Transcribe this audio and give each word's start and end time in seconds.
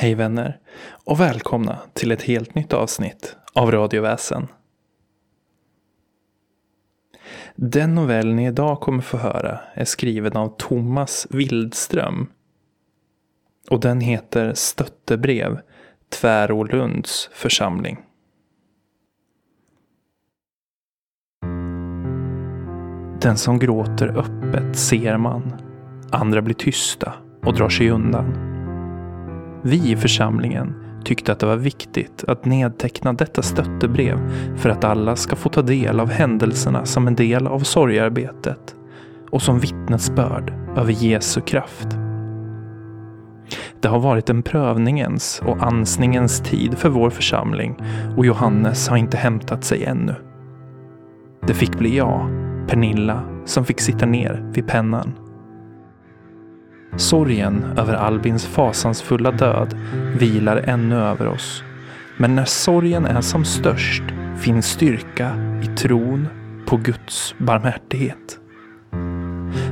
Hej 0.00 0.14
vänner 0.14 0.58
och 1.04 1.20
välkomna 1.20 1.78
till 1.92 2.12
ett 2.12 2.22
helt 2.22 2.54
nytt 2.54 2.72
avsnitt 2.72 3.36
av 3.54 3.70
Radioväsen. 3.70 4.46
Den 7.56 7.94
novell 7.94 8.34
ni 8.34 8.46
idag 8.46 8.80
kommer 8.80 9.02
få 9.02 9.16
höra 9.16 9.60
är 9.74 9.84
skriven 9.84 10.36
av 10.36 10.54
Thomas 10.58 11.26
Wildström. 11.30 12.26
Och 13.70 13.80
den 13.80 14.00
heter 14.00 14.54
Stöttebrev 14.54 15.60
Tvärolunds 16.20 17.30
församling. 17.32 17.98
Den 23.20 23.36
som 23.36 23.58
gråter 23.58 24.08
öppet 24.18 24.78
ser 24.78 25.16
man. 25.16 25.52
Andra 26.12 26.42
blir 26.42 26.54
tysta 26.54 27.14
och 27.42 27.54
drar 27.54 27.68
sig 27.68 27.90
undan. 27.90 28.49
Vi 29.62 29.90
i 29.90 29.96
församlingen 29.96 30.74
tyckte 31.04 31.32
att 31.32 31.38
det 31.38 31.46
var 31.46 31.56
viktigt 31.56 32.24
att 32.28 32.44
nedteckna 32.44 33.12
detta 33.12 33.42
stöttebrev 33.42 34.18
för 34.56 34.68
att 34.68 34.84
alla 34.84 35.16
ska 35.16 35.36
få 35.36 35.48
ta 35.48 35.62
del 35.62 36.00
av 36.00 36.10
händelserna 36.10 36.84
som 36.84 37.06
en 37.06 37.14
del 37.14 37.46
av 37.46 37.60
sorgarbetet 37.60 38.74
och 39.30 39.42
som 39.42 39.58
vittnesbörd 39.58 40.54
över 40.76 40.92
Jesu 40.92 41.40
kraft. 41.40 41.88
Det 43.80 43.88
har 43.88 44.00
varit 44.00 44.30
en 44.30 44.42
prövningens 44.42 45.42
och 45.46 45.62
ansningens 45.62 46.40
tid 46.40 46.78
för 46.78 46.88
vår 46.88 47.10
församling 47.10 47.76
och 48.16 48.26
Johannes 48.26 48.88
har 48.88 48.96
inte 48.96 49.16
hämtat 49.16 49.64
sig 49.64 49.84
ännu. 49.84 50.14
Det 51.46 51.54
fick 51.54 51.78
bli 51.78 51.96
jag, 51.96 52.28
Pernilla, 52.68 53.22
som 53.44 53.64
fick 53.64 53.80
sitta 53.80 54.06
ner 54.06 54.50
vid 54.54 54.66
pennan. 54.66 55.29
Sorgen 56.96 57.64
över 57.76 57.94
Albins 57.94 58.46
fasansfulla 58.46 59.30
död 59.30 59.74
vilar 60.18 60.56
ännu 60.56 60.96
över 60.96 61.28
oss. 61.28 61.62
Men 62.16 62.34
när 62.34 62.44
sorgen 62.44 63.06
är 63.06 63.20
som 63.20 63.44
störst 63.44 64.02
finns 64.40 64.66
styrka 64.66 65.30
i 65.62 65.76
tron 65.76 66.28
på 66.66 66.76
Guds 66.76 67.34
barmhärtighet. 67.38 68.38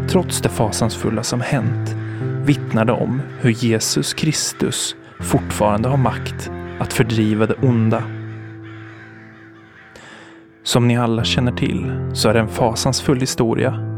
Trots 0.09 0.41
det 0.41 0.49
fasansfulla 0.49 1.23
som 1.23 1.41
hänt 1.41 1.97
vittnar 2.45 2.85
det 2.85 2.93
om 2.93 3.23
hur 3.41 3.51
Jesus 3.51 4.15
Kristus 4.15 4.97
fortfarande 5.21 5.89
har 5.89 5.97
makt 5.97 6.51
att 6.79 6.93
fördriva 6.93 7.47
det 7.47 7.55
onda. 7.55 8.03
Som 10.63 10.89
ni 10.89 10.99
alla 10.99 11.25
känner 11.25 11.53
till 11.53 12.11
så 12.13 12.29
är 12.29 12.35
det 12.35 12.41
en 12.41 12.49
fasansfull 12.49 13.21
historia 13.21 13.98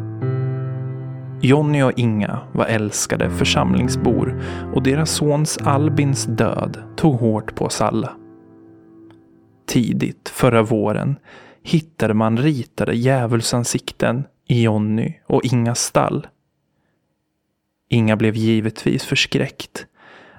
Jonny 1.42 1.83
och 1.83 1.92
Inga 1.96 2.41
var 2.52 2.66
älskade 2.66 3.30
församlingsbor 3.30 4.42
och 4.74 4.83
deras 4.83 5.10
sons 5.10 5.58
Albins 5.58 6.24
död 6.24 6.82
tog 6.97 7.14
hårt 7.14 7.55
på 7.55 7.64
oss 7.64 7.80
alla. 7.80 8.16
Tidigt 9.66 10.28
förra 10.28 10.62
våren 10.62 11.16
hittade 11.62 12.14
man 12.14 12.38
ritade 12.38 12.94
djävulsansikten 12.94 14.24
i 14.48 14.62
Jonny 14.62 15.14
och 15.27 15.44
Ingas 15.44 15.80
stall. 15.80 16.27
Inga 17.88 18.16
blev 18.16 18.36
givetvis 18.36 19.04
förskräckt. 19.04 19.86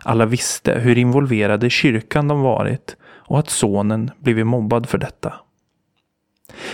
Alla 0.03 0.25
visste 0.25 0.79
hur 0.79 0.97
involverade 0.97 1.67
i 1.67 1.69
kyrkan 1.69 2.27
de 2.27 2.41
varit 2.41 2.95
och 3.03 3.39
att 3.39 3.49
sonen 3.49 4.11
blivit 4.19 4.47
mobbad 4.47 4.89
för 4.89 4.97
detta. 4.97 5.33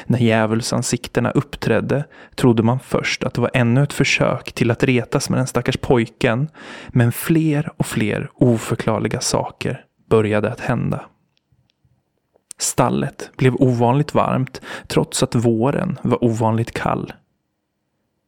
När 0.06 0.20
djävulsansiktena 0.20 1.31
uppträdde 1.31 2.06
trodde 2.36 2.63
man 2.63 2.79
först 2.79 3.24
att 3.24 3.34
det 3.34 3.41
var 3.41 3.51
ännu 3.53 3.84
ett 3.84 3.94
försök 3.94 4.51
till 4.51 4.72
att 4.72 4.84
retas 4.84 5.29
med 5.29 5.40
den 5.40 5.47
stackars 5.47 5.78
pojken. 5.78 6.50
Men 6.90 7.12
fler 7.12 7.72
och 7.78 7.85
fler 7.85 8.29
oförklarliga 8.34 9.22
saker 9.22 9.85
började 10.09 10.51
att 10.51 10.59
hända. 10.59 11.06
Stallet 12.57 13.31
blev 13.38 13.56
ovanligt 13.56 14.13
varmt 14.13 14.62
trots 14.88 15.24
att 15.24 15.35
våren 15.35 16.00
var 16.01 16.24
ovanligt 16.24 16.72
kall. 16.72 17.13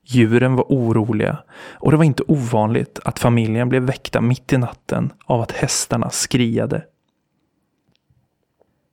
Djuren 0.05 0.55
var 0.55 0.65
oroliga 0.69 1.37
och 1.73 1.91
det 1.91 1.97
var 1.97 2.03
inte 2.03 2.23
ovanligt 2.27 2.99
att 3.05 3.19
familjen 3.19 3.69
blev 3.69 3.83
väckta 3.83 4.21
mitt 4.21 4.53
i 4.53 4.57
natten 4.57 5.13
av 5.25 5.41
att 5.41 5.51
hästarna 5.51 6.09
skriade. 6.09 6.85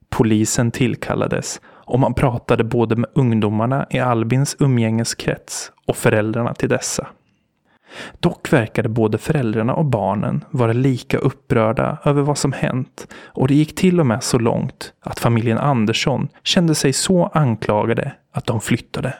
Polisen 0.09 0.71
tillkallades 0.71 1.61
och 1.87 1.99
man 1.99 2.13
pratade 2.13 2.63
både 2.63 2.95
med 2.95 3.09
ungdomarna 3.13 3.87
i 3.89 3.99
Albins 3.99 4.55
umgängeskrets 4.59 5.71
och 5.87 5.97
föräldrarna 5.97 6.53
till 6.53 6.69
dessa. 6.69 7.07
Dock 8.19 8.53
verkade 8.53 8.89
både 8.89 9.17
föräldrarna 9.17 9.73
och 9.73 9.85
barnen 9.85 10.43
vara 10.49 10.73
lika 10.73 11.17
upprörda 11.17 11.97
över 12.05 12.21
vad 12.21 12.37
som 12.37 12.51
hänt 12.51 13.07
och 13.25 13.47
det 13.47 13.55
gick 13.55 13.75
till 13.75 13.99
och 13.99 14.05
med 14.05 14.23
så 14.23 14.39
långt 14.39 14.93
att 14.99 15.19
familjen 15.19 15.57
Andersson 15.57 16.27
kände 16.43 16.75
sig 16.75 16.93
så 16.93 17.27
anklagade 17.33 18.11
att 18.31 18.45
de 18.45 18.61
flyttade. 18.61 19.13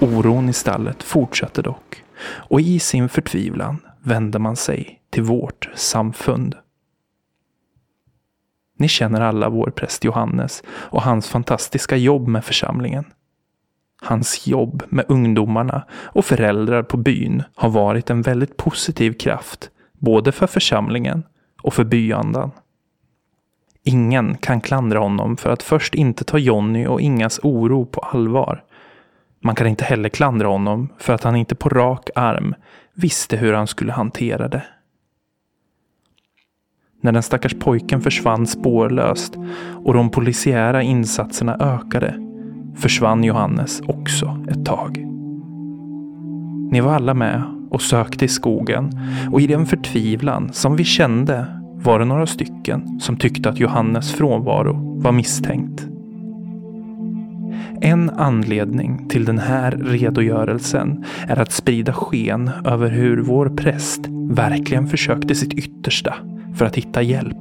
Oron 0.00 0.48
i 0.48 0.52
stallet 0.52 1.02
fortsatte 1.02 1.62
dock 1.62 2.02
och 2.26 2.60
i 2.60 2.78
sin 2.78 3.08
förtvivlan 3.08 3.78
vände 4.02 4.38
man 4.38 4.56
sig 4.56 5.00
till 5.10 5.22
vårt 5.22 5.70
samfund. 5.74 6.56
Ni 8.76 8.88
känner 8.88 9.20
alla 9.20 9.48
vår 9.48 9.70
präst 9.70 10.04
Johannes 10.04 10.62
och 10.68 11.02
hans 11.02 11.28
fantastiska 11.28 11.96
jobb 11.96 12.28
med 12.28 12.44
församlingen. 12.44 13.04
Hans 14.02 14.46
jobb 14.46 14.82
med 14.88 15.04
ungdomarna 15.08 15.82
och 15.92 16.24
föräldrar 16.24 16.82
på 16.82 16.96
byn 16.96 17.42
har 17.54 17.70
varit 17.70 18.10
en 18.10 18.22
väldigt 18.22 18.56
positiv 18.56 19.12
kraft, 19.12 19.70
både 19.92 20.32
för 20.32 20.46
församlingen 20.46 21.22
och 21.62 21.74
för 21.74 21.84
byandan. 21.84 22.50
Ingen 23.84 24.36
kan 24.36 24.60
klandra 24.60 24.98
honom 24.98 25.36
för 25.36 25.50
att 25.50 25.62
först 25.62 25.94
inte 25.94 26.24
ta 26.24 26.38
Jonny 26.38 26.86
och 26.86 27.00
Ingas 27.00 27.40
oro 27.42 27.86
på 27.86 28.00
allvar. 28.00 28.64
Man 29.40 29.54
kan 29.54 29.66
inte 29.66 29.84
heller 29.84 30.08
klandra 30.08 30.48
honom 30.48 30.88
för 30.98 31.12
att 31.12 31.24
han 31.24 31.36
inte 31.36 31.54
på 31.54 31.68
rak 31.68 32.10
arm 32.14 32.54
visste 32.94 33.36
hur 33.36 33.52
han 33.52 33.66
skulle 33.66 33.92
hantera 33.92 34.48
det. 34.48 34.62
När 37.04 37.12
den 37.12 37.22
stackars 37.22 37.54
pojken 37.54 38.00
försvann 38.00 38.46
spårlöst 38.46 39.38
och 39.84 39.94
de 39.94 40.10
polisiära 40.10 40.82
insatserna 40.82 41.56
ökade 41.60 42.14
försvann 42.76 43.24
Johannes 43.24 43.80
också 43.80 44.44
ett 44.48 44.64
tag. 44.64 44.98
Ni 46.70 46.80
var 46.80 46.94
alla 46.94 47.14
med 47.14 47.42
och 47.70 47.82
sökte 47.82 48.24
i 48.24 48.28
skogen 48.28 48.90
och 49.32 49.40
i 49.40 49.46
den 49.46 49.66
förtvivlan 49.66 50.52
som 50.52 50.76
vi 50.76 50.84
kände 50.84 51.46
var 51.74 51.98
det 51.98 52.04
några 52.04 52.26
stycken 52.26 53.00
som 53.00 53.16
tyckte 53.16 53.48
att 53.48 53.60
Johannes 53.60 54.12
frånvaro 54.12 55.00
var 55.00 55.12
misstänkt. 55.12 55.86
En 57.80 58.10
anledning 58.10 59.08
till 59.08 59.24
den 59.24 59.38
här 59.38 59.70
redogörelsen 59.70 61.04
är 61.28 61.38
att 61.38 61.52
sprida 61.52 61.92
sken 61.92 62.50
över 62.64 62.90
hur 62.90 63.22
vår 63.22 63.48
präst 63.48 64.00
verkligen 64.30 64.86
försökte 64.86 65.34
sitt 65.34 65.54
yttersta 65.54 66.14
för 66.54 66.64
att 66.64 66.76
hitta 66.76 67.02
hjälp. 67.02 67.36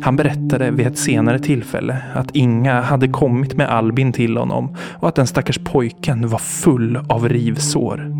Han 0.00 0.16
berättade 0.16 0.70
vid 0.70 0.86
ett 0.86 0.98
senare 0.98 1.38
tillfälle 1.38 2.02
att 2.14 2.36
Inga 2.36 2.80
hade 2.80 3.08
kommit 3.08 3.56
med 3.56 3.68
Albin 3.68 4.12
till 4.12 4.36
honom 4.36 4.76
och 4.98 5.08
att 5.08 5.14
den 5.14 5.26
stackars 5.26 5.58
pojken 5.58 6.28
var 6.28 6.38
full 6.38 6.98
av 7.08 7.28
rivsår. 7.28 8.12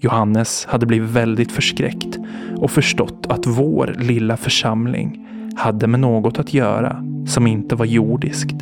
Johannes 0.00 0.66
hade 0.66 0.86
blivit 0.86 1.10
väldigt 1.10 1.52
förskräckt 1.52 2.18
och 2.56 2.70
förstått 2.70 3.26
att 3.28 3.46
vår 3.46 3.94
lilla 3.98 4.36
församling 4.36 5.26
hade 5.56 5.86
med 5.86 6.00
något 6.00 6.38
att 6.38 6.54
göra 6.54 7.04
som 7.26 7.46
inte 7.46 7.74
var 7.74 7.86
jordiskt. 7.86 8.56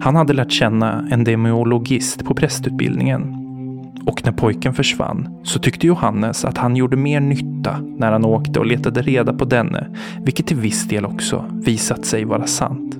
Han 0.00 0.16
hade 0.16 0.32
lärt 0.32 0.52
känna 0.52 1.08
en 1.10 1.24
demiologist 1.24 2.24
på 2.24 2.34
prästutbildningen 2.34 3.43
och 4.06 4.24
när 4.24 4.32
pojken 4.32 4.74
försvann 4.74 5.40
så 5.42 5.58
tyckte 5.58 5.86
Johannes 5.86 6.44
att 6.44 6.58
han 6.58 6.76
gjorde 6.76 6.96
mer 6.96 7.20
nytta 7.20 7.78
när 7.98 8.12
han 8.12 8.24
åkte 8.24 8.58
och 8.60 8.66
letade 8.66 9.02
reda 9.02 9.32
på 9.34 9.44
denne, 9.44 9.86
vilket 10.20 10.46
till 10.46 10.56
viss 10.56 10.88
del 10.88 11.04
också 11.04 11.44
visat 11.52 12.04
sig 12.04 12.24
vara 12.24 12.46
sant. 12.46 12.96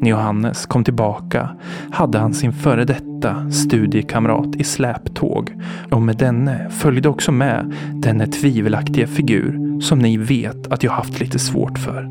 När 0.00 0.10
Johannes 0.10 0.66
kom 0.66 0.84
tillbaka 0.84 1.50
hade 1.90 2.18
han 2.18 2.34
sin 2.34 2.52
före 2.52 2.84
detta 2.84 3.50
studiekamrat 3.50 4.56
i 4.56 4.64
släptåg 4.64 5.52
och 5.90 6.02
med 6.02 6.16
denne 6.16 6.70
följde 6.70 7.08
också 7.08 7.32
med 7.32 7.74
denne 7.92 8.26
tvivelaktiga 8.26 9.06
figur 9.06 9.80
som 9.80 9.98
ni 9.98 10.16
vet 10.16 10.72
att 10.72 10.82
jag 10.82 10.92
haft 10.92 11.20
lite 11.20 11.38
svårt 11.38 11.78
för. 11.78 12.10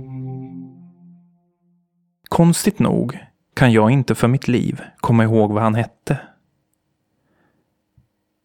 Konstigt 2.30 2.80
nog 2.80 3.18
kan 3.56 3.72
jag 3.72 3.92
inte 3.92 4.16
för 4.16 4.28
mitt 4.28 4.48
liv 4.48 4.82
komma 4.98 5.24
ihåg 5.24 5.52
vad 5.52 5.64
han 5.64 5.76
hette 5.76 6.18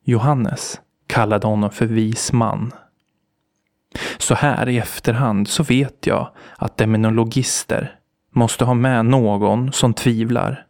Johannes 0.09 0.81
kallade 1.07 1.47
honom 1.47 1.71
för 1.71 1.87
vis 1.87 2.33
man. 2.33 2.73
Så 4.19 4.35
här 4.35 4.69
i 4.69 4.79
efterhand 4.79 5.49
så 5.49 5.63
vet 5.63 6.07
jag 6.07 6.31
att 6.57 6.77
demonologister 6.77 7.99
måste 8.31 8.65
ha 8.65 8.75
med 8.75 9.07
någon 9.07 9.73
som 9.73 9.95
tvivlar. 9.95 10.67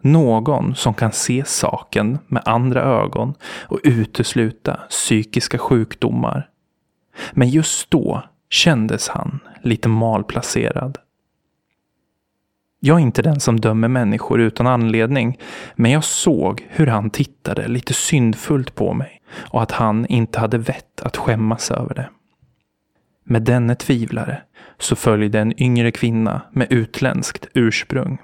Någon 0.00 0.74
som 0.74 0.94
kan 0.94 1.12
se 1.12 1.44
saken 1.44 2.18
med 2.26 2.42
andra 2.44 2.82
ögon 2.82 3.34
och 3.42 3.80
utesluta 3.84 4.74
psykiska 4.74 5.58
sjukdomar. 5.58 6.48
Men 7.32 7.48
just 7.48 7.90
då 7.90 8.22
kändes 8.48 9.08
han 9.08 9.40
lite 9.62 9.88
malplacerad. 9.88 10.98
Jag 12.82 12.98
är 12.98 13.02
inte 13.02 13.22
den 13.22 13.40
som 13.40 13.60
dömer 13.60 13.88
människor 13.88 14.40
utan 14.40 14.66
anledning, 14.66 15.38
men 15.74 15.90
jag 15.90 16.04
såg 16.04 16.66
hur 16.68 16.86
han 16.86 17.10
tittade 17.10 17.68
lite 17.68 17.94
syndfullt 17.94 18.74
på 18.74 18.92
mig 18.94 19.22
och 19.36 19.62
att 19.62 19.72
han 19.72 20.06
inte 20.06 20.40
hade 20.40 20.58
vett 20.58 21.00
att 21.00 21.16
skämmas 21.16 21.70
över 21.70 21.94
det. 21.94 22.10
Med 23.24 23.42
denne 23.42 23.74
tvivlare 23.74 24.42
så 24.78 24.96
följde 24.96 25.40
en 25.40 25.62
yngre 25.62 25.90
kvinna 25.90 26.42
med 26.52 26.66
utländskt 26.70 27.48
ursprung. 27.54 28.18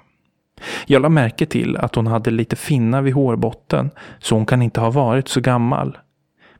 Jag 0.85 1.01
la 1.01 1.09
märke 1.09 1.45
till 1.45 1.77
att 1.77 1.95
hon 1.95 2.07
hade 2.07 2.31
lite 2.31 2.55
finnar 2.55 3.01
vid 3.01 3.13
hårbotten, 3.13 3.91
så 4.19 4.35
hon 4.35 4.45
kan 4.45 4.61
inte 4.61 4.79
ha 4.79 4.91
varit 4.91 5.27
så 5.27 5.41
gammal. 5.41 5.97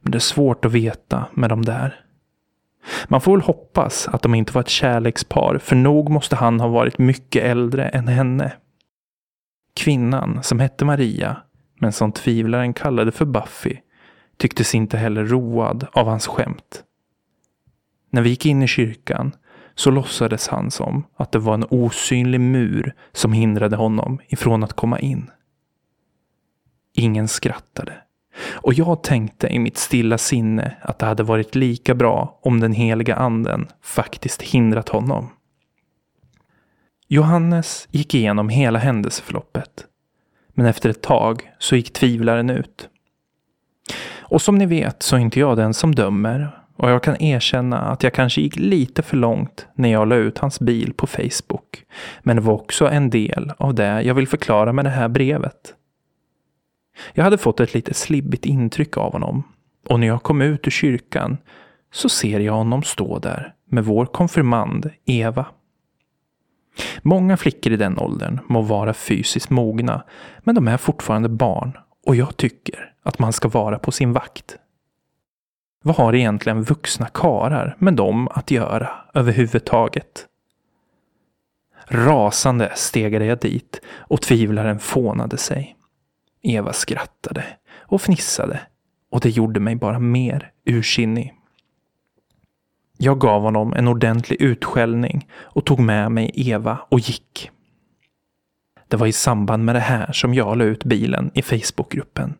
Men 0.02 0.12
det 0.12 0.18
är 0.18 0.20
svårt 0.20 0.66
att 0.66 0.72
veta 0.72 1.26
med 1.34 1.50
de 1.50 1.66
där. 1.66 2.06
Man 3.07 3.22
får 3.22 3.31
väl 3.31 3.45
hoppas 3.45 4.07
att 4.07 4.22
de 4.22 4.36
inte 4.36 4.54
var 4.54 4.62
ett 4.62 4.69
kärlekspar, 4.69 5.57
för 5.57 5.75
nog 5.75 6.10
måste 6.10 6.36
han 6.36 6.60
ha 6.60 6.68
varit 6.68 6.98
mycket 6.98 7.44
äldre 7.44 7.89
än 7.89 8.07
henne. 8.07 8.54
Kvinnan, 9.74 10.44
som 10.44 10.60
hette 10.60 10.86
Maria, 10.86 11.38
men 11.80 11.94
som 11.94 12.12
tvivlaren 12.12 12.74
kallade 12.74 13.12
för 13.12 13.25
Buffy, 13.25 13.78
tycktes 14.38 14.75
inte 14.75 14.98
heller 14.98 15.25
road 15.25 15.88
av 15.92 16.07
hans 16.07 16.28
skämt. 16.28 16.84
När 18.10 18.22
vi 18.22 18.30
gick 18.30 18.45
in 18.45 18.63
i 18.63 18.68
kyrkan 18.68 19.31
så 19.75 19.92
låtsades 19.92 20.48
han 20.48 20.72
som 20.72 21.06
att 21.16 21.31
det 21.31 21.39
var 21.39 21.54
en 21.54 21.66
osynlig 21.69 22.42
mur 22.42 22.94
som 23.12 23.34
hindrade 23.34 23.75
honom 23.75 24.19
ifrån 24.28 24.63
att 24.63 24.74
komma 24.74 25.00
in. 25.00 25.31
Ingen 26.94 27.28
skrattade. 27.28 27.94
Och 28.51 28.74
jag 28.74 29.04
tänkte 29.04 29.48
i 29.48 29.60
mitt 29.60 29.78
stilla 29.78 30.18
sinne 30.18 30.75
att 30.81 31.00
det 31.00 31.06
hade 31.06 31.24
varit 31.24 31.56
lika 31.56 31.95
bra 31.95 32.39
om 32.42 32.60
den 32.60 32.74
heliga 32.74 33.16
anden 33.16 33.68
faktiskt 33.81 34.42
hindrat 34.42 34.89
honom. 34.89 35.30
Johannes 37.07 37.88
gick 37.92 38.13
igenom 38.13 38.50
hela 38.50 38.80
händelseförloppet. 38.80 39.86
Men 40.54 40.66
efter 40.66 40.89
ett 40.89 41.01
tag 41.01 41.51
så 41.60 41.75
gick 41.75 41.94
tvivlaren 41.94 42.50
ut. 42.50 42.89
Och 44.19 44.42
som 44.42 44.56
ni 44.56 44.66
vet 44.66 45.04
så 45.04 45.16
är 45.16 45.19
inte 45.19 45.39
jag 45.39 45.57
den 45.57 45.74
som 45.74 45.95
dömer 45.95 46.51
och 46.78 46.89
jag 46.89 47.04
kan 47.04 47.22
erkänna 47.22 47.78
att 47.80 48.04
jag 48.04 48.13
kanske 48.13 48.42
gick 48.42 48.56
lite 48.56 49.01
för 49.01 49.18
långt 49.18 49.68
när 49.74 49.89
jag 49.89 50.07
la 50.07 50.16
ut 50.16 50.38
hans 50.38 50.60
bil 50.60 50.94
på 50.94 51.07
Facebook. 51.07 51.84
Men 52.22 52.36
det 52.36 52.42
var 52.42 52.54
också 52.54 52.89
en 52.89 53.10
del 53.10 53.51
av 53.57 53.75
det 53.75 54.01
jag 54.01 54.13
vill 54.13 54.28
förklara 54.28 54.74
med 54.74 54.86
det 54.86 54.89
här 54.89 55.07
brevet. 55.07 55.74
Jag 57.14 57.24
hade 57.24 57.38
fått 57.38 57.60
ett 57.60 57.74
lite 57.74 57.94
slibbigt 57.94 58.46
intryck 58.46 58.98
av 58.98 59.12
honom. 59.12 59.44
Och 59.90 60.00
när 60.00 60.08
jag 60.08 60.24
kom 60.24 60.42
ut 60.42 60.68
ur 60.68 60.72
kyrkan 60.72 61.38
så 61.92 62.10
ser 62.10 62.40
jag 62.40 62.54
honom 62.54 62.84
stå 62.84 63.20
där 63.20 63.54
med 63.70 63.86
vår 63.86 64.06
konfirmand 64.06 64.92
Eva. 65.06 65.46
Många 67.02 67.38
flickor 67.38 67.74
i 67.74 67.78
den 67.78 67.98
åldern 67.98 68.40
må 68.48 68.62
vara 68.62 68.94
fysiskt 68.94 69.50
mogna, 69.50 70.04
men 70.40 70.56
de 70.56 70.68
är 70.68 70.78
fortfarande 70.78 71.30
barn 71.30 71.78
och 72.06 72.16
jag 72.16 72.38
tycker 72.38 72.94
att 73.04 73.20
man 73.20 73.34
ska 73.34 73.48
vara 73.48 73.80
på 73.80 73.92
sin 73.92 74.14
vakt. 74.14 74.58
Vad 75.84 75.96
har 75.96 76.16
egentligen 76.16 76.64
vuxna 76.64 77.08
karar 77.14 77.76
med 77.80 77.94
dem 77.94 78.28
att 78.28 78.52
göra 78.52 78.90
överhuvudtaget? 79.14 80.28
Rasande 81.88 82.72
stegade 82.76 83.26
jag 83.26 83.40
dit 83.40 83.82
och 83.88 84.22
tvivlaren 84.22 84.80
fånade 84.80 85.38
sig. 85.38 85.76
Eva 86.48 86.74
skrattade 86.74 87.44
och 87.78 88.02
fnissade 88.02 88.60
och 89.12 89.20
det 89.20 89.30
gjorde 89.30 89.60
mig 89.60 89.76
bara 89.76 90.00
mer 90.00 90.52
ursinnig. 90.66 91.34
Jag 92.98 93.20
gav 93.20 93.42
honom 93.42 93.74
en 93.74 93.88
ordentlig 93.88 94.42
utskällning 94.42 95.28
och 95.36 95.66
tog 95.66 95.80
med 95.80 96.12
mig 96.12 96.32
Eva 96.34 96.80
och 96.90 97.00
gick. 97.00 97.52
Det 98.88 98.98
var 98.98 99.08
i 99.08 99.12
samband 99.12 99.66
med 99.66 99.76
det 99.76 99.80
här 99.80 100.12
som 100.12 100.34
jag 100.34 100.58
la 100.58 100.64
ut 100.64 100.84
bilen 100.84 101.32
i 101.34 101.42
Facebookgruppen. 101.42 102.34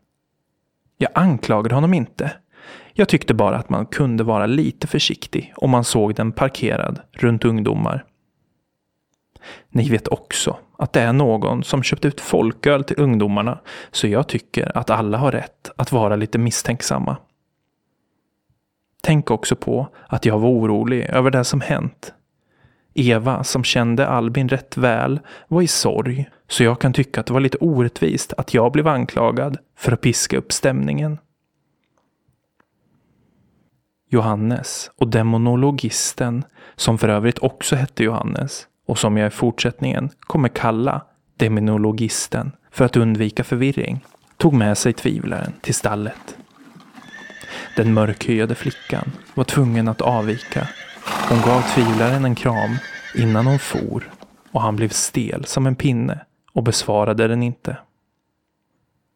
Jag 0.96 1.10
anklagade 1.14 1.74
honom 1.74 1.94
inte. 1.94 2.32
Jag 2.92 3.08
tyckte 3.08 3.34
bara 3.34 3.56
att 3.56 3.68
man 3.68 3.86
kunde 3.86 4.24
vara 4.24 4.46
lite 4.46 4.86
försiktig 4.86 5.52
om 5.56 5.70
man 5.70 5.84
såg 5.84 6.14
den 6.14 6.32
parkerad 6.32 7.00
runt 7.12 7.44
ungdomar. 7.44 8.04
Ni 9.68 9.88
vet 9.88 10.08
också 10.08 10.58
att 10.78 10.92
det 10.92 11.00
är 11.00 11.12
någon 11.12 11.64
som 11.64 11.82
köpt 11.82 12.04
ut 12.04 12.20
folköl 12.20 12.84
till 12.84 13.00
ungdomarna, 13.00 13.58
så 13.90 14.06
jag 14.06 14.28
tycker 14.28 14.78
att 14.78 14.90
alla 14.90 15.18
har 15.18 15.32
rätt 15.32 15.70
att 15.76 15.92
vara 15.92 16.16
lite 16.16 16.38
misstänksamma. 16.38 17.16
Tänk 19.02 19.30
också 19.30 19.56
på 19.56 19.88
att 20.06 20.24
jag 20.24 20.38
var 20.38 20.48
orolig 20.48 21.04
över 21.04 21.30
det 21.30 21.44
som 21.44 21.60
hänt. 21.60 22.12
Eva, 22.94 23.44
som 23.44 23.64
kände 23.64 24.08
Albin 24.08 24.48
rätt 24.48 24.76
väl, 24.76 25.20
var 25.48 25.62
i 25.62 25.66
sorg, 25.66 26.30
så 26.48 26.64
jag 26.64 26.80
kan 26.80 26.92
tycka 26.92 27.20
att 27.20 27.26
det 27.26 27.32
var 27.32 27.40
lite 27.40 27.58
orättvist 27.58 28.32
att 28.36 28.54
jag 28.54 28.72
blev 28.72 28.88
anklagad 28.88 29.56
för 29.76 29.92
att 29.92 30.00
piska 30.00 30.38
upp 30.38 30.52
stämningen. 30.52 31.18
Johannes 34.10 34.90
och 34.96 35.08
demonologisten, 35.08 36.44
som 36.76 36.98
för 36.98 37.08
övrigt 37.08 37.38
också 37.38 37.76
hette 37.76 38.04
Johannes, 38.04 38.66
och 38.88 38.98
som 38.98 39.16
jag 39.16 39.26
i 39.26 39.30
fortsättningen 39.30 40.10
kommer 40.20 40.48
kalla 40.48 41.02
deminologisten 41.36 42.52
för 42.70 42.84
att 42.84 42.96
undvika 42.96 43.44
förvirring, 43.44 44.04
tog 44.36 44.52
med 44.52 44.78
sig 44.78 44.92
tvivlaren 44.92 45.52
till 45.60 45.74
stallet. 45.74 46.36
Den 47.76 47.94
mörkhyade 47.94 48.54
flickan 48.54 49.12
var 49.34 49.44
tvungen 49.44 49.88
att 49.88 50.00
avvika. 50.00 50.68
Hon 51.28 51.40
gav 51.40 51.62
tvivlaren 51.62 52.24
en 52.24 52.34
kram 52.34 52.76
innan 53.14 53.46
hon 53.46 53.58
for 53.58 54.10
och 54.52 54.62
han 54.62 54.76
blev 54.76 54.88
stel 54.88 55.44
som 55.44 55.66
en 55.66 55.76
pinne 55.76 56.24
och 56.52 56.62
besvarade 56.62 57.28
den 57.28 57.42
inte. 57.42 57.76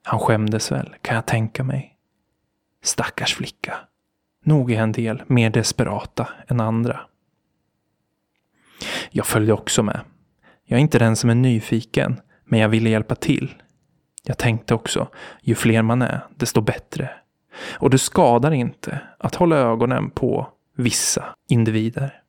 Han 0.05 0.21
skämdes 0.21 0.73
väl, 0.73 0.95
kan 1.03 1.15
jag 1.15 1.27
tänka 1.27 1.65
mig. 1.65 1.97
Stackars 2.83 3.35
flicka. 3.35 3.75
Nog 4.45 4.73
är 4.73 4.83
en 4.83 4.93
del 4.93 5.23
mer 5.27 5.51
desperata 5.51 6.29
än 6.49 6.61
andra. 6.61 7.01
Jag 9.11 9.27
följde 9.27 9.53
också 9.53 9.83
med. 9.83 10.01
Jag 10.65 10.77
är 10.77 10.81
inte 10.81 10.99
den 10.99 11.17
som 11.17 11.31
är 11.31 11.35
nyfiken, 11.35 12.21
men 12.45 12.61
jag 12.61 12.69
ville 12.69 12.91
hjälpa 12.91 13.15
till. 13.15 13.55
Jag 14.25 14.39
tänkte 14.39 14.75
också, 14.75 15.09
ju 15.43 15.55
fler 15.55 15.83
man 15.83 16.03
är, 16.03 16.21
desto 16.37 16.61
bättre. 16.61 17.11
Och 17.73 17.91
det 17.91 17.99
skadar 17.99 18.51
inte 18.51 19.01
att 19.19 19.35
hålla 19.35 19.57
ögonen 19.57 20.11
på 20.11 20.49
vissa 20.77 21.25
individer. 21.49 22.23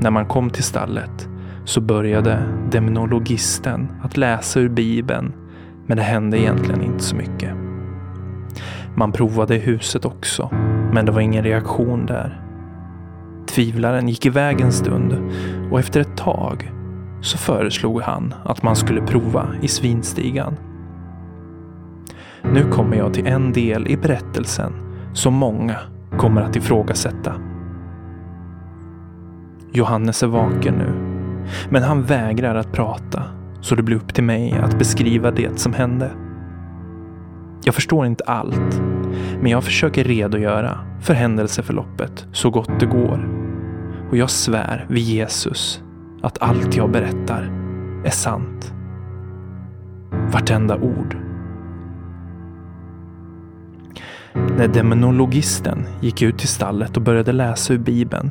När 0.00 0.10
man 0.10 0.26
kom 0.26 0.50
till 0.50 0.64
stallet 0.64 1.28
så 1.64 1.80
började 1.80 2.42
demonologisten 2.70 4.00
att 4.02 4.16
läsa 4.16 4.60
ur 4.60 4.68
Bibeln, 4.68 5.32
men 5.86 5.96
det 5.96 6.02
hände 6.02 6.38
egentligen 6.38 6.82
inte 6.82 7.04
så 7.04 7.16
mycket. 7.16 7.54
Man 8.96 9.12
provade 9.12 9.56
i 9.56 9.58
huset 9.58 10.04
också, 10.04 10.48
men 10.92 11.06
det 11.06 11.12
var 11.12 11.20
ingen 11.20 11.44
reaktion 11.44 12.06
där. 12.06 12.42
Tvivlaren 13.52 14.08
gick 14.08 14.26
iväg 14.26 14.60
en 14.60 14.72
stund 14.72 15.18
och 15.70 15.80
efter 15.80 16.00
ett 16.00 16.16
tag 16.16 16.72
så 17.20 17.38
föreslog 17.38 18.02
han 18.02 18.34
att 18.44 18.62
man 18.62 18.76
skulle 18.76 19.00
prova 19.00 19.46
i 19.62 19.68
svinstigan. 19.68 20.56
Nu 22.42 22.70
kommer 22.70 22.96
jag 22.96 23.14
till 23.14 23.26
en 23.26 23.52
del 23.52 23.88
i 23.88 23.96
berättelsen 23.96 24.72
som 25.12 25.34
många 25.34 25.76
kommer 26.18 26.42
att 26.42 26.56
ifrågasätta. 26.56 27.34
Johannes 29.72 30.22
är 30.22 30.26
vaken 30.26 30.74
nu, 30.74 30.92
men 31.70 31.82
han 31.82 32.02
vägrar 32.02 32.54
att 32.54 32.72
prata 32.72 33.22
så 33.60 33.74
det 33.74 33.82
blir 33.82 33.96
upp 33.96 34.14
till 34.14 34.24
mig 34.24 34.52
att 34.62 34.78
beskriva 34.78 35.30
det 35.30 35.58
som 35.58 35.72
hände. 35.72 36.10
Jag 37.64 37.74
förstår 37.74 38.06
inte 38.06 38.24
allt, 38.24 38.82
men 39.40 39.50
jag 39.50 39.64
försöker 39.64 40.04
redogöra 40.04 40.78
för 41.00 41.14
händelseförloppet 41.14 42.26
så 42.32 42.50
gott 42.50 42.80
det 42.80 42.86
går. 42.86 43.41
Och 44.12 44.18
jag 44.18 44.30
svär 44.30 44.86
vid 44.88 45.02
Jesus 45.02 45.82
att 46.22 46.42
allt 46.42 46.76
jag 46.76 46.90
berättar 46.90 47.42
är 48.04 48.10
sant. 48.10 48.74
Vartenda 50.32 50.76
ord. 50.76 51.16
När 54.34 54.68
demonologisten 54.68 55.86
gick 56.00 56.22
ut 56.22 56.38
till 56.38 56.48
stallet 56.48 56.96
och 56.96 57.02
började 57.02 57.32
läsa 57.32 57.74
ur 57.74 57.78
Bibeln 57.78 58.30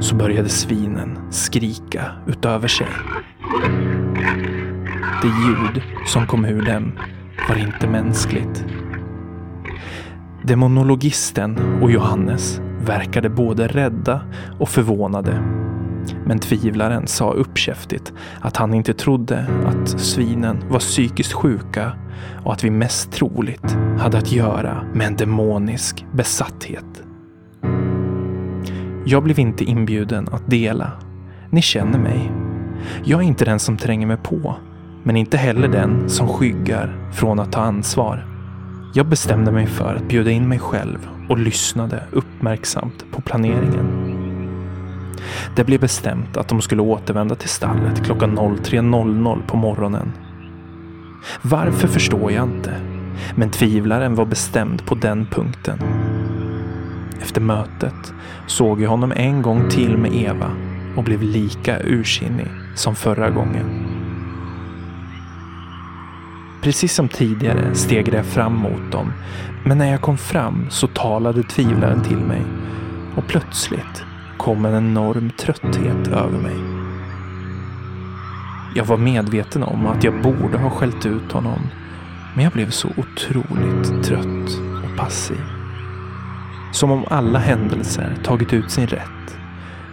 så 0.00 0.16
började 0.16 0.48
svinen 0.48 1.18
skrika 1.30 2.04
utöver 2.26 2.68
sig. 2.68 2.88
Det 5.22 5.28
ljud 5.28 5.82
som 6.06 6.26
kom 6.26 6.44
ur 6.44 6.62
dem 6.62 6.92
var 7.48 7.56
inte 7.56 7.88
mänskligt. 7.88 8.64
Demonologisten 10.42 11.82
och 11.82 11.90
Johannes 11.90 12.60
verkade 12.84 13.28
både 13.28 13.66
rädda 13.66 14.20
och 14.58 14.68
förvånade. 14.68 15.42
Men 16.24 16.38
tvivlaren 16.38 17.06
sa 17.06 17.32
uppkäftigt 17.32 18.12
att 18.40 18.56
han 18.56 18.74
inte 18.74 18.94
trodde 18.94 19.46
att 19.66 19.88
svinen 19.88 20.64
var 20.68 20.78
psykiskt 20.78 21.32
sjuka 21.32 21.92
och 22.44 22.52
att 22.52 22.64
vi 22.64 22.70
mest 22.70 23.12
troligt 23.12 23.76
hade 23.98 24.18
att 24.18 24.32
göra 24.32 24.84
med 24.94 25.06
en 25.06 25.16
demonisk 25.16 26.06
besatthet. 26.12 27.02
Jag 29.06 29.22
blev 29.22 29.38
inte 29.38 29.64
inbjuden 29.64 30.28
att 30.32 30.50
dela. 30.50 30.92
Ni 31.50 31.62
känner 31.62 31.98
mig. 31.98 32.32
Jag 33.04 33.20
är 33.20 33.24
inte 33.24 33.44
den 33.44 33.58
som 33.58 33.76
tränger 33.76 34.06
mig 34.06 34.16
på, 34.16 34.56
men 35.02 35.16
inte 35.16 35.36
heller 35.36 35.68
den 35.68 36.08
som 36.08 36.28
skyggar 36.28 37.10
från 37.12 37.40
att 37.40 37.52
ta 37.52 37.60
ansvar. 37.60 38.33
Jag 38.96 39.06
bestämde 39.06 39.52
mig 39.52 39.66
för 39.66 39.94
att 39.94 40.08
bjuda 40.08 40.30
in 40.30 40.48
mig 40.48 40.58
själv 40.58 41.08
och 41.28 41.38
lyssnade 41.38 42.02
uppmärksamt 42.12 43.04
på 43.10 43.20
planeringen. 43.20 43.86
Det 45.56 45.64
blev 45.64 45.80
bestämt 45.80 46.36
att 46.36 46.48
de 46.48 46.62
skulle 46.62 46.82
återvända 46.82 47.34
till 47.34 47.48
stallet 47.48 48.04
klockan 48.04 48.38
03.00 48.38 49.46
på 49.46 49.56
morgonen. 49.56 50.12
Varför 51.42 51.88
förstår 51.88 52.32
jag 52.32 52.44
inte, 52.44 52.80
men 53.34 53.50
tvivlaren 53.50 54.14
var 54.14 54.24
bestämd 54.24 54.86
på 54.86 54.94
den 54.94 55.26
punkten. 55.26 55.78
Efter 57.22 57.40
mötet 57.40 58.14
såg 58.46 58.80
jag 58.80 58.90
honom 58.90 59.12
en 59.16 59.42
gång 59.42 59.68
till 59.70 59.96
med 59.96 60.14
Eva 60.14 60.50
och 60.96 61.04
blev 61.04 61.22
lika 61.22 61.80
ursinnig 61.80 62.48
som 62.74 62.94
förra 62.94 63.30
gången. 63.30 63.93
Precis 66.64 66.94
som 66.94 67.08
tidigare 67.08 67.74
stegade 67.74 68.16
jag 68.16 68.26
fram 68.26 68.54
mot 68.56 68.92
dem, 68.92 69.12
men 69.64 69.78
när 69.78 69.90
jag 69.90 70.00
kom 70.00 70.18
fram 70.18 70.66
så 70.70 70.86
talade 70.86 71.42
tvivlaren 71.42 72.02
till 72.02 72.18
mig 72.18 72.42
och 73.16 73.26
plötsligt 73.26 74.04
kom 74.38 74.64
en 74.64 74.74
enorm 74.74 75.30
trötthet 75.30 76.08
över 76.08 76.38
mig. 76.38 76.56
Jag 78.74 78.84
var 78.84 78.96
medveten 78.96 79.62
om 79.62 79.86
att 79.86 80.04
jag 80.04 80.22
borde 80.22 80.58
ha 80.58 80.70
skällt 80.70 81.06
ut 81.06 81.32
honom, 81.32 81.60
men 82.34 82.44
jag 82.44 82.52
blev 82.52 82.70
så 82.70 82.88
otroligt 82.88 84.04
trött 84.04 84.58
och 84.84 84.96
passiv. 84.96 85.44
Som 86.72 86.90
om 86.90 87.04
alla 87.08 87.38
händelser 87.38 88.16
tagit 88.24 88.52
ut 88.52 88.70
sin 88.70 88.86
rätt 88.86 89.38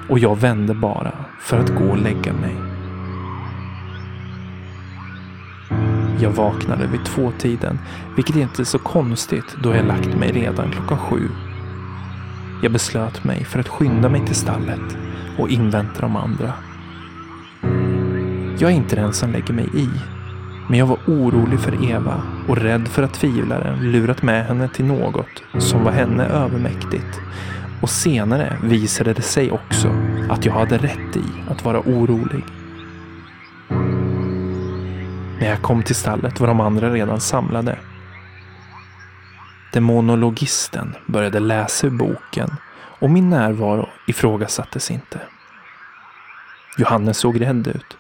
och 0.10 0.20
jag 0.20 0.40
vände 0.40 0.74
bara 0.74 1.14
för 1.40 1.60
att 1.60 1.76
gå 1.76 1.86
och 1.86 2.02
lägga 2.02 2.34
mig. 2.34 2.71
Jag 6.22 6.32
vaknade 6.32 6.88
vid 6.88 7.06
tvåtiden, 7.06 7.80
vilket 8.16 8.36
inte 8.36 8.62
är 8.62 8.66
så 8.66 8.80
konstigt 8.80 9.56
då 9.64 9.76
jag 9.76 9.86
lagt 9.86 10.16
mig 10.16 10.32
redan 10.32 10.72
klockan 10.72 10.98
sju. 10.98 11.30
Jag 12.64 12.72
beslöt 12.72 13.24
mig 13.24 13.44
för 13.44 13.60
att 13.60 13.68
skynda 13.68 14.10
mig 14.10 14.26
till 14.26 14.36
stallet 14.36 14.98
och 15.38 15.50
invänta 15.50 16.02
de 16.02 16.16
andra. 16.16 16.54
Jag 18.60 18.72
är 18.72 18.76
inte 18.76 18.96
den 18.96 19.14
som 19.14 19.32
lägger 19.32 19.54
mig 19.54 19.70
i, 19.74 19.90
men 20.70 20.80
jag 20.80 20.86
var 20.86 20.98
orolig 21.08 21.60
för 21.60 21.92
Eva 21.92 22.22
och 22.48 22.58
rädd 22.58 22.88
för 22.88 23.04
att 23.04 23.14
tvivlaren 23.14 23.92
lurat 23.92 24.24
med 24.24 24.46
henne 24.46 24.70
till 24.70 24.86
något 24.86 25.44
som 25.58 25.84
var 25.84 25.92
henne 25.92 26.26
övermäktigt. 26.26 27.22
Och 27.82 27.90
senare 27.90 28.58
visade 28.64 29.14
det 29.14 29.22
sig 29.22 29.52
också 29.52 29.88
att 30.30 30.46
jag 30.46 30.54
hade 30.54 30.78
rätt 30.78 31.16
i 31.16 31.24
att 31.50 31.66
vara 31.66 31.80
orolig. 31.80 32.44
När 35.42 35.50
jag 35.50 35.62
kom 35.62 35.84
till 35.84 35.96
stallet 35.96 36.40
var 36.40 36.48
de 36.48 36.60
andra 36.60 36.94
redan 36.94 37.22
samlade. 37.22 37.80
Demonologisten 39.74 40.96
började 41.06 41.40
läsa 41.40 41.88
ur 41.88 41.92
boken 41.92 42.50
och 43.00 43.10
min 43.10 43.30
närvaro 43.30 43.90
ifrågasattes 44.08 44.92
inte. 44.92 45.20
Johannes 46.78 47.18
såg 47.18 47.42
rädd 47.42 47.68
ut. 47.68 47.98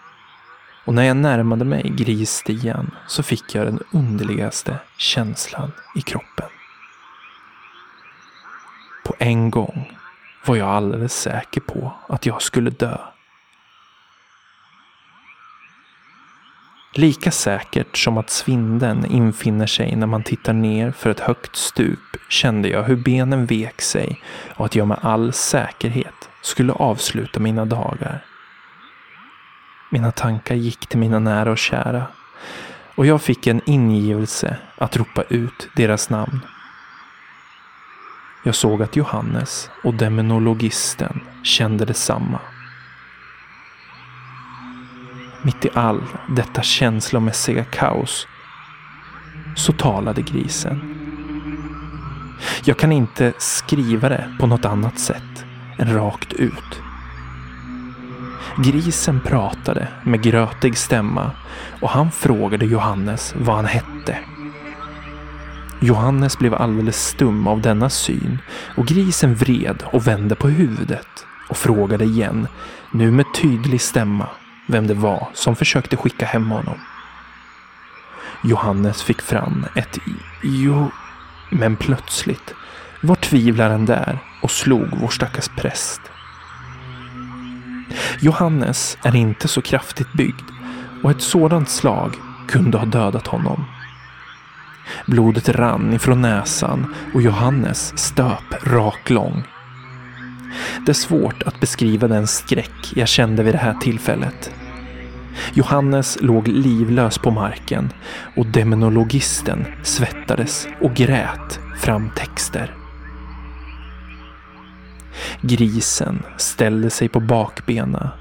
Och 0.85 0.93
när 0.93 1.03
jag 1.03 1.17
närmade 1.17 1.65
mig 1.65 1.93
grisstian 1.97 2.91
så 3.07 3.23
fick 3.23 3.55
jag 3.55 3.65
den 3.65 3.79
underligaste 3.91 4.77
känslan 4.97 5.71
i 5.95 6.01
kroppen. 6.01 6.49
På 9.05 9.15
en 9.19 9.51
gång 9.51 9.97
var 10.45 10.55
jag 10.55 10.69
alldeles 10.69 11.13
säker 11.13 11.61
på 11.61 11.93
att 12.09 12.25
jag 12.25 12.41
skulle 12.41 12.69
dö. 12.69 12.97
Lika 16.93 17.31
säkert 17.31 17.97
som 17.97 18.17
att 18.17 18.29
svinden 18.29 19.05
infinner 19.05 19.67
sig 19.67 19.95
när 19.95 20.07
man 20.07 20.23
tittar 20.23 20.53
ner 20.53 20.91
för 20.91 21.09
ett 21.09 21.19
högt 21.19 21.55
stup 21.55 21.99
kände 22.29 22.69
jag 22.69 22.83
hur 22.83 22.95
benen 22.95 23.45
vek 23.45 23.81
sig 23.81 24.21
och 24.55 24.65
att 24.65 24.75
jag 24.75 24.87
med 24.87 24.99
all 25.01 25.33
säkerhet 25.33 26.29
skulle 26.41 26.73
avsluta 26.73 27.39
mina 27.39 27.65
dagar. 27.65 28.25
Mina 29.91 30.11
tankar 30.11 30.55
gick 30.55 30.87
till 30.87 30.99
mina 30.99 31.19
nära 31.19 31.51
och 31.51 31.57
kära 31.57 32.03
och 32.95 33.05
jag 33.05 33.21
fick 33.21 33.47
en 33.47 33.61
ingivelse 33.65 34.57
att 34.77 34.97
ropa 34.97 35.23
ut 35.29 35.69
deras 35.75 36.09
namn. 36.09 36.39
Jag 38.43 38.55
såg 38.55 38.83
att 38.83 38.95
Johannes 38.95 39.69
och 39.83 39.93
demonologisten 39.93 41.21
kände 41.43 41.85
detsamma. 41.85 42.39
Mitt 45.43 45.65
i 45.65 45.69
all 45.73 46.03
detta 46.29 46.61
känslomässiga 46.61 47.63
kaos 47.63 48.27
så 49.55 49.71
talade 49.71 50.21
grisen. 50.21 50.97
Jag 52.63 52.77
kan 52.77 52.91
inte 52.91 53.33
skriva 53.37 54.09
det 54.09 54.35
på 54.39 54.47
något 54.47 54.65
annat 54.65 54.99
sätt 54.99 55.45
än 55.77 55.93
rakt 55.93 56.33
ut. 56.33 56.81
Grisen 58.57 59.21
pratade 59.21 59.87
med 60.03 60.21
grötig 60.23 60.77
stämma 60.77 61.31
och 61.81 61.89
han 61.89 62.11
frågade 62.11 62.65
Johannes 62.65 63.35
vad 63.37 63.55
han 63.55 63.65
hette. 63.65 64.17
Johannes 65.79 66.37
blev 66.37 66.53
alldeles 66.53 67.07
stum 67.07 67.47
av 67.47 67.61
denna 67.61 67.89
syn 67.89 68.37
och 68.77 68.87
grisen 68.87 69.35
vred 69.35 69.83
och 69.85 70.07
vände 70.07 70.35
på 70.35 70.47
huvudet 70.47 71.25
och 71.49 71.57
frågade 71.57 72.05
igen, 72.05 72.47
nu 72.91 73.11
med 73.11 73.25
tydlig 73.41 73.81
stämma 73.81 74.27
vem 74.67 74.87
det 74.87 74.93
var 74.93 75.27
som 75.33 75.55
försökte 75.55 75.97
skicka 75.97 76.25
hem 76.25 76.51
honom. 76.51 76.79
Johannes 78.43 79.03
fick 79.03 79.21
fram 79.21 79.65
ett 79.75 79.97
jo, 80.43 80.91
men 81.49 81.75
plötsligt 81.75 82.53
var 83.01 83.15
tvivlaren 83.15 83.85
där 83.85 84.19
och 84.41 84.51
slog 84.51 84.87
vår 85.01 85.09
stackars 85.09 85.47
präst. 85.47 86.01
Johannes 88.19 88.97
är 89.03 89.15
inte 89.15 89.47
så 89.47 89.61
kraftigt 89.61 90.13
byggd 90.13 90.49
och 91.03 91.11
ett 91.11 91.21
sådant 91.21 91.69
slag 91.69 92.15
kunde 92.47 92.77
ha 92.77 92.85
dödat 92.85 93.27
honom. 93.27 93.65
Blodet 95.05 95.49
rann 95.49 95.93
ifrån 95.93 96.21
näsan 96.21 96.95
och 97.13 97.21
Johannes 97.21 97.97
stöp 97.97 98.63
raklång. 98.63 99.43
Det 100.85 100.91
är 100.91 100.93
svårt 100.93 101.43
att 101.43 101.59
beskriva 101.59 102.07
den 102.07 102.27
skräck 102.27 102.93
jag 102.95 103.07
kände 103.07 103.43
vid 103.43 103.53
det 103.53 103.57
här 103.57 103.73
tillfället. 103.73 104.51
Johannes 105.53 106.17
låg 106.21 106.47
livlös 106.47 107.17
på 107.17 107.31
marken 107.31 107.93
och 108.35 108.45
demonologisten 108.45 109.65
svettades 109.83 110.67
och 110.81 110.93
grät 110.93 111.59
fram 111.79 112.09
texter. 112.15 112.75
Grisen 115.41 116.23
ställde 116.37 116.89
sig 116.89 117.09
på 117.09 117.19
bakbena. 117.19 118.11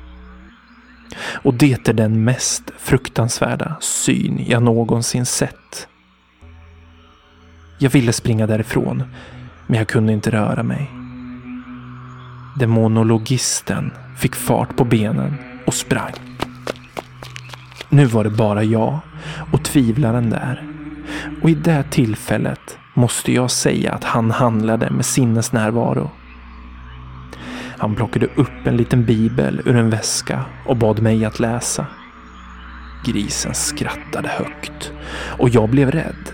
Och 1.43 1.55
det 1.55 1.89
är 1.89 1.93
den 1.93 2.25
mest 2.25 2.71
fruktansvärda 2.79 3.77
syn 3.81 4.45
jag 4.47 4.63
någonsin 4.63 5.27
sett. 5.27 5.89
Jag 7.79 7.91
ville 7.91 8.13
springa 8.13 8.47
därifrån, 8.47 9.03
men 9.67 9.79
jag 9.79 9.89
kunde 9.89 10.13
inte 10.13 10.31
röra 10.31 10.63
mig. 10.63 11.00
Demonologisten 12.55 13.93
fick 14.17 14.35
fart 14.35 14.77
på 14.77 14.85
benen 14.85 15.35
och 15.67 15.75
sprang. 15.75 16.13
Nu 17.89 18.05
var 18.05 18.25
det 18.25 18.31
bara 18.31 18.63
jag 18.63 18.99
och 19.53 19.65
tvivlaren 19.65 20.31
där. 20.31 20.65
Och 21.43 21.51
i 21.51 21.55
det 21.55 21.83
tillfället 21.91 22.79
måste 22.95 23.33
jag 23.33 23.51
säga 23.51 23.93
att 23.93 24.05
han 24.05 24.31
handlade 24.31 24.91
med 24.91 25.05
sinnesnärvaro. 25.05 26.11
Han 27.79 27.95
plockade 27.95 28.27
upp 28.27 28.67
en 28.67 28.77
liten 28.77 29.05
bibel 29.05 29.63
ur 29.65 29.77
en 29.77 29.91
väska 29.91 30.45
och 30.67 30.77
bad 30.77 31.03
mig 31.03 31.25
att 31.25 31.41
läsa. 31.41 31.87
Grisen 33.05 33.55
skrattade 33.55 34.29
högt 34.29 34.93
och 35.39 35.49
jag 35.49 35.69
blev 35.69 35.91
rädd. 35.91 36.33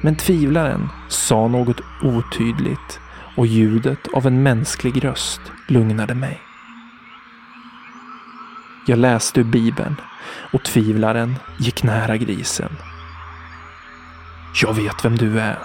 Men 0.00 0.16
tvivlaren 0.16 0.88
sa 1.08 1.48
något 1.48 1.80
otydligt 2.02 3.00
och 3.36 3.46
ljudet 3.46 4.08
av 4.14 4.26
en 4.26 4.42
mänsklig 4.42 5.04
röst 5.04 5.40
lugnade 5.68 6.14
mig. 6.14 6.40
Jag 8.86 8.98
läste 8.98 9.40
ur 9.40 9.44
bibeln 9.44 9.96
och 10.52 10.64
tvivlaren 10.64 11.34
gick 11.58 11.82
nära 11.82 12.16
grisen. 12.16 12.76
Jag 14.62 14.74
vet 14.74 15.04
vem 15.04 15.16
du 15.16 15.40
är, 15.40 15.58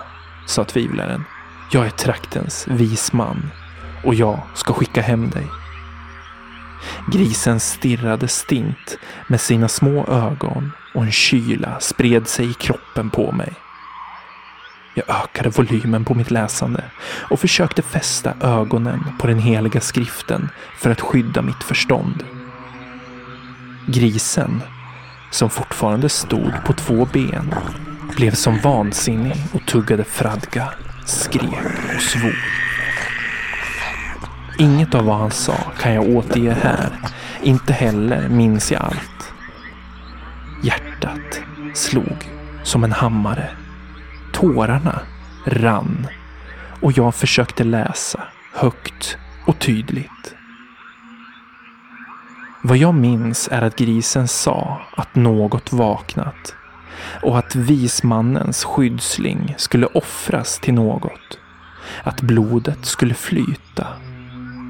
sa 0.45 0.63
tvivlaren. 0.63 1.23
Jag 1.71 1.85
är 1.85 1.89
traktens 1.89 2.67
visman 2.67 3.49
och 4.03 4.15
jag 4.15 4.39
ska 4.53 4.73
skicka 4.73 5.01
hem 5.01 5.29
dig. 5.29 5.47
Grisen 7.11 7.59
stirrade 7.59 8.27
stint 8.27 8.97
med 9.27 9.41
sina 9.41 9.67
små 9.67 10.05
ögon 10.05 10.71
och 10.93 11.03
en 11.03 11.11
kyla 11.11 11.79
spred 11.79 12.27
sig 12.27 12.49
i 12.49 12.53
kroppen 12.53 13.09
på 13.09 13.31
mig. 13.31 13.53
Jag 14.93 15.09
ökade 15.09 15.49
volymen 15.49 16.05
på 16.05 16.13
mitt 16.13 16.31
läsande 16.31 16.83
och 17.29 17.39
försökte 17.39 17.81
fästa 17.81 18.33
ögonen 18.41 19.03
på 19.19 19.27
den 19.27 19.39
heliga 19.39 19.81
skriften 19.81 20.49
för 20.77 20.89
att 20.89 21.01
skydda 21.01 21.41
mitt 21.41 21.63
förstånd. 21.63 22.23
Grisen, 23.87 24.61
som 25.31 25.49
fortfarande 25.49 26.09
stod 26.09 26.53
på 26.65 26.73
två 26.73 27.07
ben, 27.13 27.55
blev 28.15 28.31
som 28.31 28.59
vansinnig 28.59 29.37
och 29.53 29.65
tuggade 29.65 30.03
fradga, 30.03 30.67
skrek 31.05 31.95
och 31.95 32.01
svor. 32.01 32.35
Inget 34.59 34.95
av 34.95 35.05
vad 35.05 35.17
han 35.17 35.31
sa 35.31 35.55
kan 35.79 35.93
jag 35.93 36.09
återge 36.09 36.57
här. 36.61 36.89
Inte 37.41 37.73
heller 37.73 38.29
minns 38.29 38.71
jag 38.71 38.81
allt. 38.81 39.33
Hjärtat 40.63 41.41
slog 41.73 42.29
som 42.63 42.83
en 42.83 42.91
hammare. 42.91 43.49
Tårarna 44.41 45.01
rann 45.45 46.07
och 46.81 46.97
jag 46.97 47.15
försökte 47.15 47.63
läsa 47.63 48.23
högt 48.53 49.17
och 49.45 49.59
tydligt. 49.59 50.35
Vad 52.63 52.77
jag 52.77 52.93
minns 52.93 53.49
är 53.51 53.61
att 53.61 53.75
grisen 53.75 54.27
sa 54.27 54.81
att 54.97 55.15
något 55.15 55.73
vaknat 55.73 56.55
och 57.23 57.37
att 57.37 57.55
vismannens 57.55 58.63
skyddsling 58.63 59.55
skulle 59.57 59.85
offras 59.85 60.59
till 60.59 60.73
något. 60.73 61.39
Att 62.03 62.21
blodet 62.21 62.85
skulle 62.85 63.13
flyta 63.13 63.87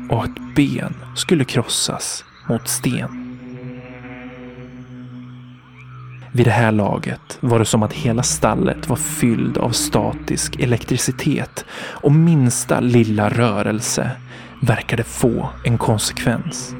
och 0.10 0.24
att 0.24 0.56
ben 0.56 0.96
skulle 1.16 1.46
krossas 1.46 2.26
mot 2.50 2.68
sten. 2.68 3.21
Vid 6.34 6.46
det 6.46 6.52
här 6.52 6.72
laget 6.72 7.38
var 7.40 7.60
det 7.60 7.66
som 7.66 7.84
att 7.84 7.94
hela 7.94 8.24
stallet 8.24 8.90
var 8.90 8.96
fylld 8.96 9.58
av 9.58 9.70
statisk 9.70 10.60
elektricitet 10.60 11.66
och 11.76 12.12
minsta 12.12 12.80
lilla 12.80 13.30
rörelse 13.30 14.12
verkade 14.62 15.04
få 15.04 15.50
en 15.64 15.78
konsekvens. 15.78 16.76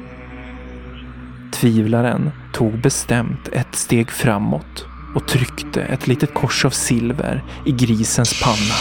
Tvivlaren 1.52 2.30
tog 2.52 2.78
bestämt 2.80 3.48
ett 3.48 3.74
steg 3.74 4.10
framåt 4.10 4.86
och 5.14 5.28
tryckte 5.28 5.82
ett 5.82 6.06
litet 6.06 6.34
kors 6.34 6.64
av 6.64 6.70
silver 6.70 7.44
i 7.66 7.72
grisens 7.72 8.42
panna. 8.42 8.74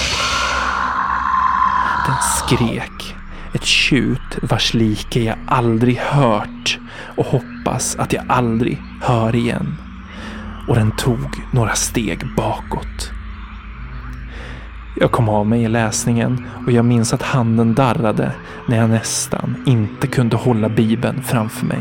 Den 2.07 2.17
skrek 2.37 3.15
ett 3.53 3.65
tjut 3.65 4.37
vars 4.41 4.73
like 4.73 5.19
jag 5.21 5.37
aldrig 5.47 5.97
hört 5.97 6.79
och 7.17 7.25
hoppas 7.25 7.95
att 7.95 8.13
jag 8.13 8.23
aldrig 8.27 8.81
hör 9.01 9.35
igen. 9.35 9.90
Och 10.67 10.75
den 10.75 10.91
tog 10.91 11.41
några 11.51 11.75
steg 11.75 12.35
bakåt. 12.35 13.11
Jag 14.95 15.11
kom 15.11 15.29
av 15.29 15.47
mig 15.47 15.63
i 15.63 15.67
läsningen 15.67 16.45
och 16.65 16.71
jag 16.71 16.85
minns 16.85 17.13
att 17.13 17.21
handen 17.21 17.75
darrade 17.75 18.31
när 18.67 18.77
jag 18.77 18.89
nästan 18.89 19.63
inte 19.65 20.07
kunde 20.07 20.35
hålla 20.35 20.69
bibeln 20.69 21.23
framför 21.23 21.65
mig. 21.65 21.79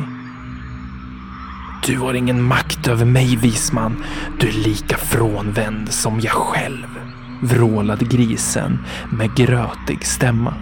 Du 1.86 1.98
har 1.98 2.14
ingen 2.14 2.42
makt 2.42 2.88
över 2.88 3.04
mig, 3.04 3.36
visman. 3.36 4.04
Du 4.40 4.48
är 4.48 4.52
lika 4.52 4.96
frånvänd 4.96 5.92
som 5.92 6.20
jag 6.20 6.32
själv, 6.32 6.86
vrålade 7.42 8.04
grisen 8.04 8.78
med 9.12 9.34
grötig 9.34 10.06
stämma. 10.06 10.54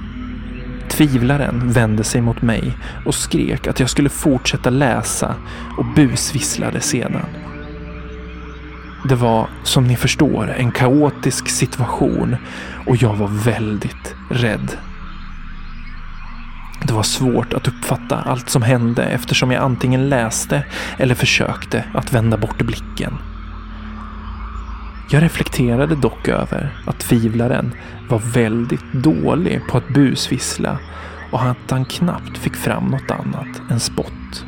Tvivlaren 0.89 1.73
vände 1.73 2.05
sig 2.05 2.21
mot 2.21 2.43
mig 2.43 2.79
och 3.07 3.15
skrek 3.15 3.67
att 3.67 3.81
jag 3.81 3.91
skulle 3.91 4.09
fortsätta 4.09 4.71
läsa 4.71 5.35
och 5.79 5.85
busvisslade 5.85 6.81
sedan. 6.81 7.23
Det 9.09 9.15
var, 9.15 9.49
som 9.63 9.85
ni 9.85 9.97
förstår, 9.97 10.55
en 10.59 10.73
kaotisk 10.73 11.49
situation 11.49 12.37
och 12.87 12.97
jag 12.97 13.15
var 13.15 13.29
väldigt 13.29 14.15
rädd. 14.31 14.77
Det 16.83 16.93
var 16.93 17.03
svårt 17.03 17.53
att 17.53 17.69
uppfatta 17.69 18.17
allt 18.17 18.51
som 18.51 18.63
hände 18.63 19.05
eftersom 19.05 19.51
jag 19.51 19.63
antingen 19.63 20.09
läste 20.09 20.65
eller 20.99 21.15
försökte 21.15 21.85
att 21.95 22.13
vända 22.13 22.37
bort 22.37 22.63
blicken. 22.63 23.15
Jag 25.11 25.23
reflekterade 25.23 25.95
dock 25.95 26.29
över 26.29 26.73
att 26.87 26.99
tvivlaren 26.99 27.75
var 28.09 28.19
väldigt 28.19 28.93
dålig 28.93 29.61
på 29.71 29.79
att 29.79 29.89
busvissla 29.89 30.79
och 31.31 31.43
att 31.43 31.71
han 31.71 31.85
knappt 31.85 32.39
fick 32.39 32.57
fram 32.57 32.85
något 32.85 33.11
annat 33.11 33.71
än 33.71 33.81
spott. 33.81 34.45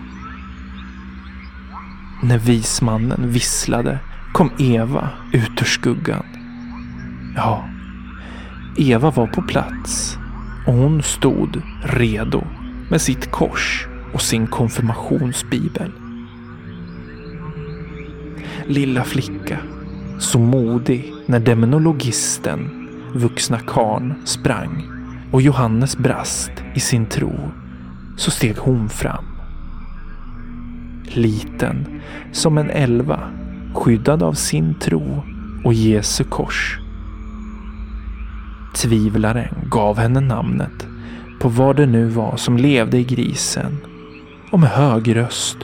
När 2.23 2.39
vismannen 2.39 3.31
visslade 3.31 3.99
kom 4.33 4.51
Eva 4.59 5.09
ut 5.33 5.63
ur 5.63 5.67
skuggan. 5.67 6.25
Ja, 7.37 7.69
Eva 8.77 9.11
var 9.11 9.27
på 9.27 9.43
plats 9.43 10.19
och 10.67 10.73
hon 10.73 11.03
stod 11.03 11.63
redo 11.83 12.43
med 12.91 13.01
sitt 13.01 13.31
kors 13.31 13.87
och 14.13 14.23
sin 14.23 14.47
konfirmationsbibel. 14.47 15.93
Lilla 18.67 19.05
flicka, 19.05 19.59
så 20.19 20.39
modig 20.39 21.13
när 21.27 21.41
demonologisten, 21.41 22.89
vuxna 23.15 23.59
karn, 23.59 24.15
sprang 24.25 24.85
och 25.33 25.43
Johannes 25.43 25.97
brast 25.97 26.53
i 26.75 26.81
sin 26.81 27.07
tro, 27.07 27.51
så 28.17 28.31
steg 28.31 28.57
hon 28.57 28.89
fram. 28.89 29.25
Liten 31.05 32.01
som 32.33 32.59
en 32.59 32.71
elva, 32.71 33.21
skyddad 33.75 34.23
av 34.23 34.33
sin 34.33 34.75
tro 34.75 35.23
och 35.65 35.75
Jesu 35.75 36.25
kors 36.25 36.79
Tvivlaren 38.75 39.55
gav 39.71 39.99
henne 39.99 40.21
namnet 40.21 40.87
på 41.41 41.49
vad 41.49 41.77
det 41.77 41.87
nu 41.87 42.09
var 42.09 42.37
som 42.37 42.57
levde 42.57 42.99
i 42.99 43.05
grisen 43.05 43.77
och 44.51 44.61
med 44.61 44.71
hög 44.71 45.17
röst 45.17 45.57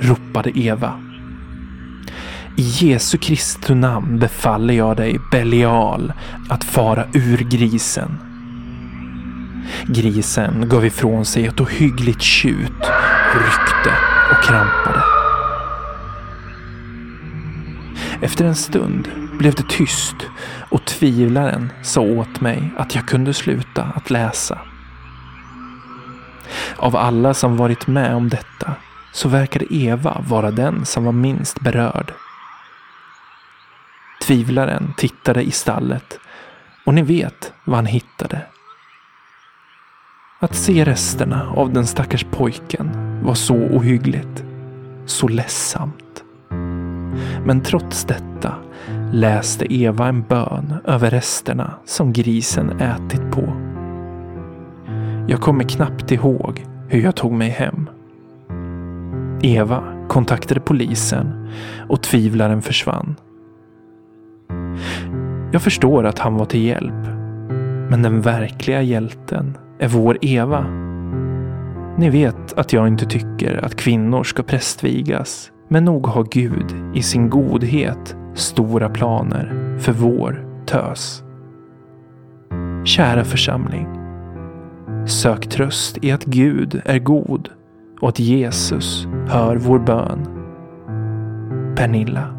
ropade 0.00 0.58
Eva. 0.58 0.92
I 2.56 2.62
Jesu 2.62 3.18
Kristi 3.18 3.74
namn 3.74 4.18
befaller 4.18 4.74
jag 4.74 4.96
dig, 4.96 5.18
Belial, 5.30 6.12
att 6.48 6.64
fara 6.64 7.04
ur 7.12 7.38
grisen. 7.38 8.18
Grisen 9.86 10.68
gav 10.68 10.86
ifrån 10.86 11.24
sig 11.24 11.46
ett 11.46 11.60
ohyggligt 11.60 12.22
tjut, 12.22 12.82
ryckte 13.34 13.92
och 14.30 14.44
krampade. 14.44 15.07
Efter 18.22 18.44
en 18.44 18.54
stund 18.54 19.08
blev 19.38 19.54
det 19.54 19.68
tyst 19.68 20.16
och 20.70 20.84
tvivlaren 20.84 21.72
sa 21.82 22.00
åt 22.00 22.40
mig 22.40 22.74
att 22.76 22.94
jag 22.94 23.08
kunde 23.08 23.34
sluta 23.34 23.82
att 23.94 24.10
läsa. 24.10 24.58
Av 26.76 26.96
alla 26.96 27.34
som 27.34 27.56
varit 27.56 27.86
med 27.86 28.14
om 28.14 28.28
detta 28.28 28.74
så 29.12 29.28
verkade 29.28 29.74
Eva 29.74 30.24
vara 30.28 30.50
den 30.50 30.86
som 30.86 31.04
var 31.04 31.12
minst 31.12 31.60
berörd. 31.60 32.12
Tvivlaren 34.22 34.94
tittade 34.96 35.42
i 35.42 35.50
stallet 35.50 36.18
och 36.86 36.94
ni 36.94 37.02
vet 37.02 37.52
vad 37.64 37.76
han 37.76 37.86
hittade. 37.86 38.42
Att 40.40 40.54
se 40.54 40.84
resterna 40.84 41.52
av 41.56 41.72
den 41.72 41.86
stackars 41.86 42.24
pojken 42.30 42.90
var 43.22 43.34
så 43.34 43.54
ohyggligt, 43.54 44.44
så 45.06 45.28
ledsamt. 45.28 46.07
Men 47.48 47.60
trots 47.60 48.04
detta 48.04 48.54
läste 49.12 49.74
Eva 49.74 50.08
en 50.08 50.22
bön 50.22 50.74
över 50.84 51.10
resterna 51.10 51.74
som 51.84 52.12
grisen 52.12 52.80
ätit 52.80 53.30
på. 53.30 53.52
Jag 55.28 55.40
kommer 55.40 55.64
knappt 55.64 56.12
ihåg 56.12 56.66
hur 56.88 57.02
jag 57.02 57.16
tog 57.16 57.32
mig 57.32 57.48
hem. 57.48 57.90
Eva 59.42 59.82
kontaktade 60.08 60.60
polisen 60.60 61.48
och 61.88 62.02
tvivlaren 62.02 62.62
försvann. 62.62 63.16
Jag 65.52 65.62
förstår 65.62 66.06
att 66.06 66.18
han 66.18 66.34
var 66.34 66.44
till 66.44 66.64
hjälp. 66.64 67.06
Men 67.90 68.02
den 68.02 68.20
verkliga 68.20 68.82
hjälten 68.82 69.58
är 69.78 69.88
vår 69.88 70.18
Eva. 70.20 70.64
Ni 71.98 72.10
vet 72.10 72.58
att 72.58 72.72
jag 72.72 72.88
inte 72.88 73.06
tycker 73.06 73.64
att 73.64 73.76
kvinnor 73.76 74.24
ska 74.24 74.42
prästvigas. 74.42 75.52
Men 75.68 75.84
nog 75.84 76.06
har 76.06 76.24
Gud 76.30 76.74
i 76.94 77.02
sin 77.02 77.30
godhet 77.30 78.16
stora 78.34 78.88
planer 78.88 79.76
för 79.78 79.92
vår 79.92 80.46
tös. 80.66 81.22
Kära 82.84 83.24
församling. 83.24 83.88
Sök 85.06 85.48
tröst 85.48 85.98
i 86.04 86.12
att 86.12 86.24
Gud 86.24 86.82
är 86.84 86.98
god 86.98 87.48
och 88.00 88.08
att 88.08 88.18
Jesus 88.18 89.06
hör 89.28 89.56
vår 89.56 89.78
bön. 89.78 90.26
Pernilla. 91.76 92.34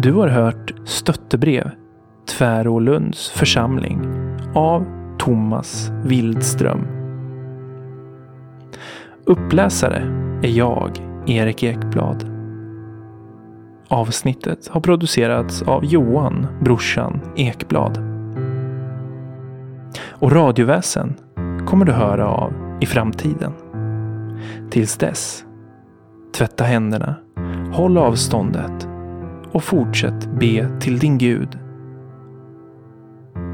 Du 0.00 0.12
har 0.12 0.28
hört 0.28 0.74
Stöttebrev 0.84 1.70
Tvärålunds 2.26 3.30
församling 3.30 4.00
av 4.54 4.86
Thomas 5.18 5.90
Wildström. 6.04 7.03
Uppläsare 9.26 10.02
är 10.42 10.48
jag, 10.48 10.90
Erik 11.26 11.62
Ekblad. 11.62 12.30
Avsnittet 13.88 14.68
har 14.68 14.80
producerats 14.80 15.62
av 15.62 15.84
Johan, 15.84 16.46
brorsan 16.60 17.20
Ekblad. 17.36 17.98
Och 20.08 20.32
radioväsen 20.32 21.14
kommer 21.66 21.84
du 21.84 21.92
höra 21.92 22.28
av 22.28 22.52
i 22.80 22.86
framtiden. 22.86 23.52
Tills 24.70 24.96
dess, 24.96 25.44
tvätta 26.36 26.64
händerna, 26.64 27.14
håll 27.72 27.98
avståndet 27.98 28.88
och 29.52 29.64
fortsätt 29.64 30.28
be 30.40 30.80
till 30.80 30.98
din 30.98 31.18
Gud. 31.18 31.58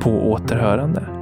På 0.03 0.31
återhörande. 0.33 1.20